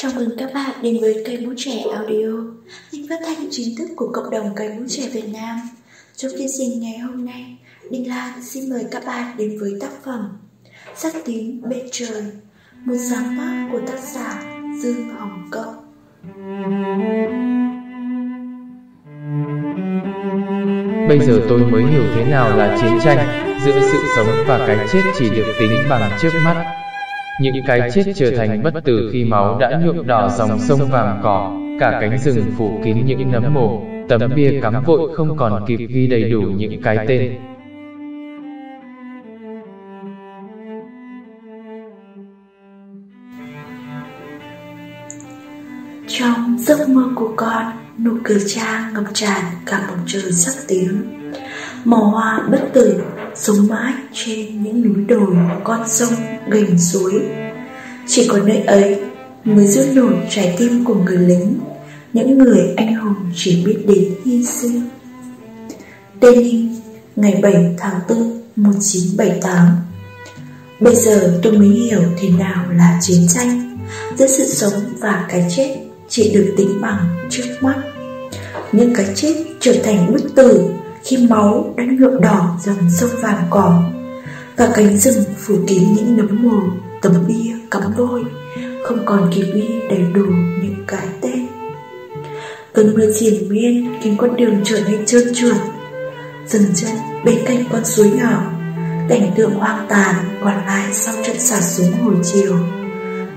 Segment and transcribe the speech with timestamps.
[0.00, 2.28] Chào mừng các bạn đến với kênh mũ Trẻ Audio,
[2.92, 5.60] kênh phát thanh chính thức của cộng đồng cây mũ trẻ Việt Nam.
[6.16, 7.56] Trong chương trình ngày hôm nay,
[7.90, 10.28] Đinh Lan xin mời các bạn đến với tác phẩm
[10.96, 12.22] Sắc tím bên trời,
[12.84, 14.42] một sáng tác của tác giả
[14.82, 15.74] Dương Hồng Cộng.
[21.08, 24.86] Bây giờ tôi mới hiểu thế nào là chiến tranh, giữa sự sống và cái
[24.92, 26.77] chết chỉ được tính bằng trước mắt.
[27.40, 31.20] Những cái chết trở thành bất tử khi máu đã nhuộm đỏ dòng sông vàng
[31.22, 35.64] cỏ, cả cánh rừng phủ kín những nấm mồ, tấm bia cắm vội không còn
[35.66, 37.32] kịp ghi đầy đủ những cái tên.
[46.06, 47.64] Trong giấc mơ của con,
[47.98, 51.02] nụ cười cha ngập tràn cả bầu trời sắc tiếng.
[51.84, 53.02] Màu hoa bất tử
[53.34, 56.14] sống mãi trên những núi đồi, con sông,
[56.48, 57.22] gành suối.
[58.06, 59.00] Chỉ có nơi ấy
[59.44, 61.58] mới giữ nổi trái tim của người lính,
[62.12, 64.82] những người anh hùng chỉ biết đến hy sinh.
[66.20, 66.76] Tây Ninh,
[67.16, 69.76] ngày 7 tháng 4, 1978
[70.80, 73.78] Bây giờ tôi mới hiểu thế nào là chiến tranh
[74.16, 75.76] Giữa sự sống và cái chết
[76.08, 77.82] chỉ được tính bằng trước mắt
[78.72, 80.70] Nhưng cái chết trở thành bức tử
[81.08, 83.82] khi máu đã nhuộm đỏ, dòng sông vàng cỏ.
[84.56, 86.60] Và cánh rừng phủ kín những nấm mồ,
[87.02, 88.24] tấm bia cắm vôi.
[88.84, 90.24] Không còn kịp ghi đầy đủ
[90.62, 91.46] những cái tên.
[92.72, 95.56] Cơn mưa triền miên khiến con đường trở nên trơn trượt.
[96.46, 98.52] Dừng chân bên cạnh con suối nhỏ,
[99.08, 100.14] cảnh tượng hoang tàn
[100.44, 102.56] còn lại sau trận xả súng hồi chiều.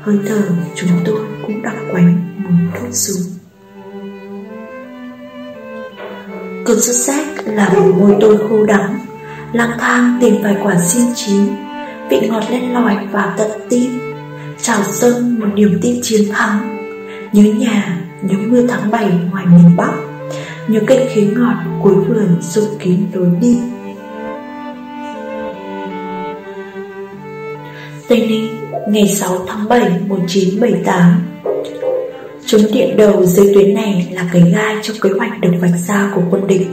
[0.00, 0.42] Hơi thở
[0.74, 3.37] chúng tôi cũng đặc quánh mùi thuốc súng
[6.68, 8.98] Cơn sốt rét làm môi tôi khô đắng.
[9.52, 11.40] Lang thang tìm vài quả xiên chín
[12.10, 14.00] Vị ngọt lên lòi và tận tim.
[14.62, 16.76] Trào dâng một niềm tin chiến thắng.
[17.32, 19.92] Nhớ nhà, nhớ mưa tháng 7 ngoài miền Bắc.
[20.68, 23.58] Nhớ cây khế ngọt cuối vườn rụng kín lối đi.
[28.08, 28.56] Tây Ninh,
[28.88, 31.27] ngày 6 tháng 7 1978
[32.50, 36.10] Chúng điện đầu dưới tuyến này là cái gai trong kế hoạch được vạch ra
[36.14, 36.66] của quân địch.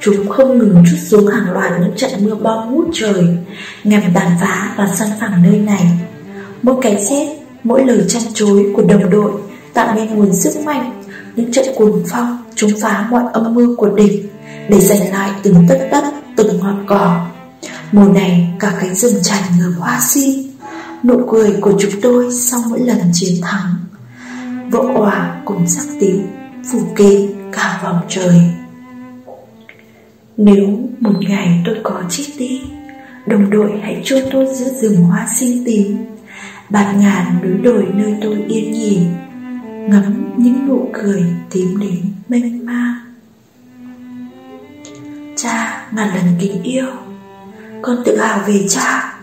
[0.00, 3.24] Chúng không ngừng chút xuống hàng loạt những trận mưa bom ngút trời,
[3.84, 5.86] nhằm tàn phá và săn phẳng nơi này.
[6.62, 9.32] Mỗi cái chết, mỗi lời chăn chối của đồng đội
[9.74, 11.02] tạo nên nguồn sức mạnh,
[11.36, 14.32] những trận cuồng phong chúng phá mọi âm mưu của địch
[14.68, 16.04] để giành lại từng tất đất,
[16.36, 17.26] từng ngọn cỏ.
[17.92, 20.42] Mùa này cả cánh rừng tràn ngập hoa xin,
[21.04, 23.74] nụ cười của chúng tôi sau mỗi lần chiến thắng
[24.70, 26.26] vỡ òa cùng sắc tím,
[26.72, 28.40] phủ kín cả vòng trời.
[30.36, 32.62] Nếu một ngày tôi có chết đi,
[33.26, 35.96] đồng đội hãy chôn tôi giữa rừng hoa xinh tím.
[36.70, 38.98] Bạt ngàn núi đồi nơi tôi yên nghỉ,
[39.88, 42.94] ngắm những nụ cười tím đến mênh mang.
[45.36, 46.86] Cha ngàn lần kính yêu,
[47.82, 49.14] con tự hào về cha.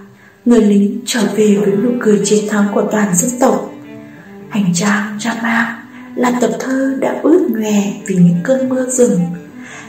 [0.45, 3.71] Người lính trở về với nụ cười chiến thắng của toàn dân tộc.
[4.51, 5.83] Hành trang Rama
[6.15, 9.19] là tập thơ đã ướt nhòe vì những cơn mưa rừng,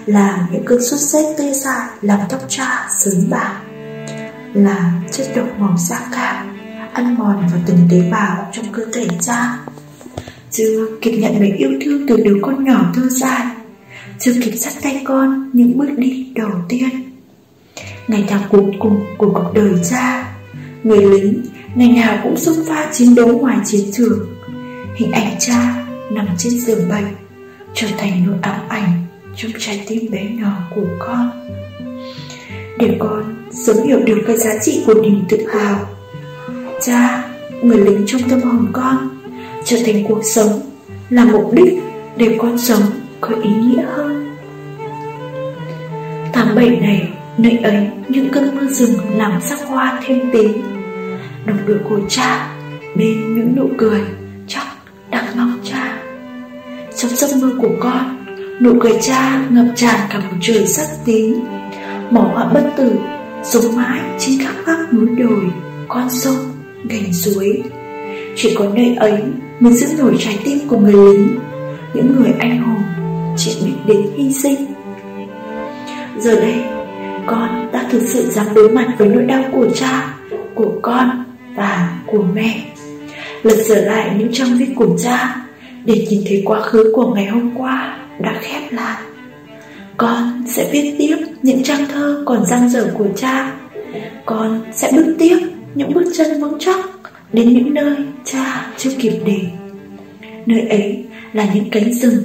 [0.07, 3.61] là những cơn sốt rét tê dại làm tóc cha sớm bạc,
[4.55, 6.59] là chất độc màu da cam
[6.93, 9.59] ăn mòn vào từng tế bào trong cơ thể cha.
[10.51, 13.47] Chưa kịp nhận lời yêu thương từ đứa con nhỏ thơ dại,
[14.19, 16.89] chưa kịp dắt tay con những bước đi đầu tiên.
[18.09, 20.35] Ngày tháng cuối cùng của cuộc đời cha,
[20.83, 21.43] người lính
[21.75, 24.27] ngày nào cũng xung pha chiến đấu ngoài chiến trường
[24.95, 27.05] Hình ảnh cha nằm trên giường bệnh
[27.75, 29.05] Trở thành nỗi ám ảnh
[29.37, 31.31] trong trái tim bé nhỏ của con.
[32.79, 35.87] Để con sớm hiểu được cái giá trị của niềm tự hào
[36.81, 37.29] Cha,
[37.63, 39.09] người lính trong tâm hồn con
[39.65, 40.61] Trở thành cuộc sống
[41.11, 41.83] là mục đích
[42.17, 42.83] để con sống
[43.21, 44.37] có ý nghĩa hơn.
[46.33, 47.09] Tháng bảy này,
[47.39, 50.63] nơi ấy những cơn mưa rừng làm sắc hoa thêm tím.
[51.47, 52.57] Đồng đội của cha
[52.97, 54.01] bên những nụ cười
[55.13, 56.03] đang mong cha
[56.97, 58.27] Trong giấc mơ của con
[58.61, 61.41] Nụ cười cha ngập tràn cả một trời sắc tím.
[62.11, 62.93] Màu hoa bất tử
[63.45, 65.45] Sống mãi trên khắp các núi đồi
[65.89, 66.37] Con sông,
[66.89, 67.63] gành suối.
[68.37, 69.23] Chỉ có nơi ấy
[69.61, 71.39] Mới giữ nổi trái tim của người lính
[71.95, 72.83] Những người anh hùng
[73.37, 74.67] Chỉ biết đến hy sinh.
[76.19, 76.55] Giờ đây
[77.27, 80.15] Con đã thực sự dám đối mặt với nỗi đau của cha
[80.55, 81.25] Của con
[81.57, 82.72] Và của mẹ
[83.43, 85.37] lật dở lại những trang viết của cha
[85.85, 89.03] để nhìn thấy quá khứ của ngày hôm qua đã khép lại.
[89.97, 93.53] Con sẽ viết tiếp những trang thơ còn dang dở của cha.
[94.27, 95.39] Con sẽ bước tiếp
[95.75, 96.87] những bước chân vững chắc
[97.33, 99.51] đến những nơi cha chưa kịp đến.
[100.47, 102.23] Nơi ấy là những cánh rừng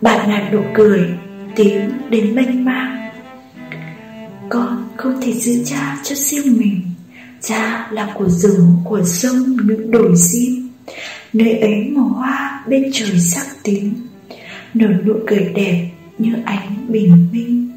[0.00, 1.00] Bạt ngàn nụ cười
[1.56, 3.10] Tiếng đến mênh mang
[4.48, 6.80] Con không thể giữ cha cho riêng mình
[7.40, 10.55] Cha là của rừng, của sông, những đồi sim
[11.32, 13.94] Nơi ấy màu hoa bên trời sắc tím,
[14.74, 15.88] Nở nụ cười đẹp
[16.18, 17.75] như ánh bình minh.